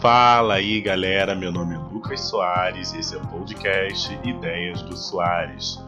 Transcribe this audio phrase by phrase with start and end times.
[0.00, 4.96] Fala aí galera, meu nome é Lucas Soares e esse é o podcast Ideias do
[4.96, 5.78] Soares,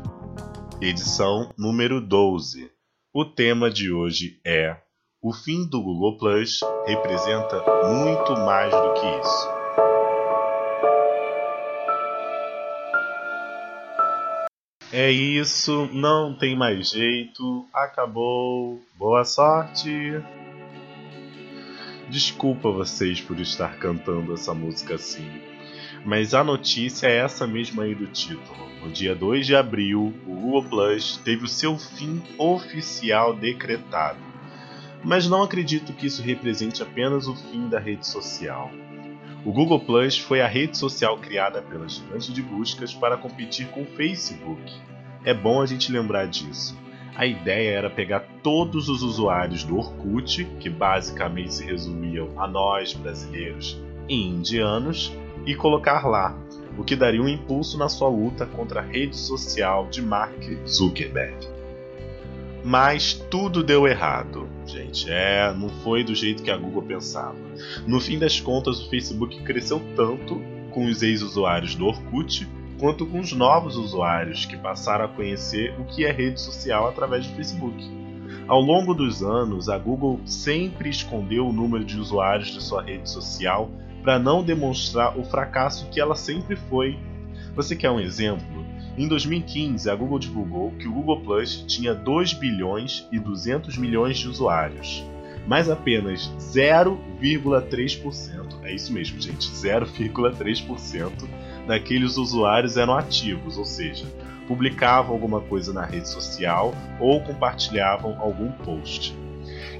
[0.82, 2.70] edição número 12.
[3.10, 4.76] O tema de hoje é:
[5.22, 9.48] O fim do Google Plus representa muito mais do que isso.
[14.92, 20.22] É isso, não tem mais jeito, acabou, boa sorte!
[22.12, 25.26] Desculpa vocês por estar cantando essa música assim.
[26.04, 28.68] Mas a notícia é essa mesma aí do título.
[28.82, 34.18] No dia 2 de abril, o Google Plus teve o seu fim oficial decretado.
[35.02, 38.70] Mas não acredito que isso represente apenas o fim da rede social.
[39.42, 43.84] O Google Plus foi a rede social criada pela gigante de buscas para competir com
[43.84, 44.70] o Facebook.
[45.24, 46.76] É bom a gente lembrar disso.
[47.14, 52.94] A ideia era pegar todos os usuários do Orkut, que basicamente se resumiam a nós
[52.94, 55.12] brasileiros e indianos,
[55.44, 56.36] e colocar lá,
[56.78, 61.36] o que daria um impulso na sua luta contra a rede social de Mark Zuckerberg.
[62.64, 65.10] Mas tudo deu errado, gente.
[65.10, 67.36] É, não foi do jeito que a Google pensava.
[67.86, 70.40] No fim das contas, o Facebook cresceu tanto
[70.70, 72.48] com os ex-usuários do Orkut
[72.82, 77.24] quanto com os novos usuários que passaram a conhecer o que é rede social através
[77.24, 77.80] do Facebook.
[78.48, 83.08] Ao longo dos anos, a Google sempre escondeu o número de usuários de sua rede
[83.08, 83.70] social
[84.02, 86.98] para não demonstrar o fracasso que ela sempre foi.
[87.54, 88.66] Você quer um exemplo?
[88.98, 94.18] Em 2015, a Google divulgou que o Google Plus tinha 2 bilhões e 200 milhões
[94.18, 95.06] de usuários,
[95.46, 104.06] mas apenas 0,3%, é isso mesmo, gente, 0,3% daqueles usuários eram ativos, ou seja,
[104.46, 109.16] publicavam alguma coisa na rede social ou compartilhavam algum post.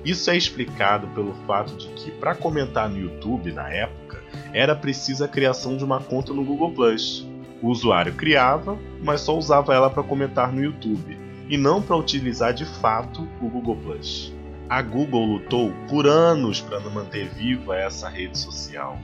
[0.05, 4.21] Isso é explicado pelo fato de que, para comentar no YouTube na época,
[4.53, 7.27] era precisa a criação de uma conta no Google Plus.
[7.61, 11.17] O usuário criava, mas só usava ela para comentar no YouTube,
[11.49, 14.33] e não para utilizar de fato o Google Plus.
[14.69, 18.99] A Google lutou por anos para manter viva essa rede social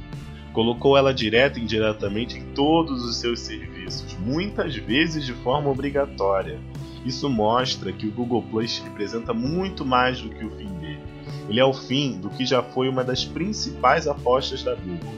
[0.53, 6.59] colocou ela direta e indiretamente em todos os seus serviços, muitas vezes de forma obrigatória.
[7.05, 11.03] Isso mostra que o Google Plus representa muito mais do que o fim dele.
[11.49, 15.15] Ele é o fim do que já foi uma das principais apostas da Google.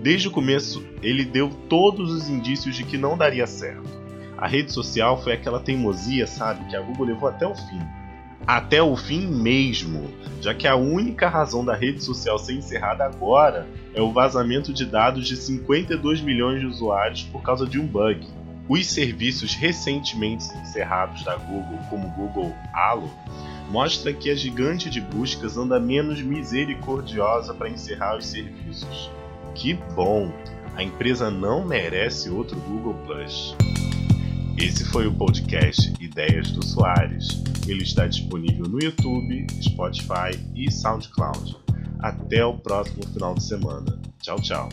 [0.00, 3.90] Desde o começo, ele deu todos os indícios de que não daria certo.
[4.38, 7.99] A rede social foi aquela teimosia, sabe, que a Google levou até o fim
[8.56, 13.64] até o fim mesmo, já que a única razão da rede social ser encerrada agora
[13.94, 18.26] é o vazamento de dados de 52 milhões de usuários por causa de um bug.
[18.68, 23.08] Os serviços recentemente encerrados da Google, como Google Halo,
[23.70, 29.12] mostra que a gigante de buscas anda menos misericordiosa para encerrar os serviços.
[29.54, 30.32] Que bom!
[30.74, 33.54] A empresa não merece outro Google Plus.
[34.60, 37.42] Esse foi o podcast Ideias do Soares.
[37.66, 41.56] Ele está disponível no YouTube, Spotify e SoundCloud.
[42.00, 43.98] Até o próximo final de semana.
[44.20, 44.68] Tchau, tchau.